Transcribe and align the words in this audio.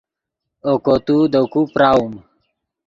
اوکو 0.67 0.95
تو 1.05 1.15
دے 1.31 1.41
کو 1.51 1.61
پراؤم 1.73 2.11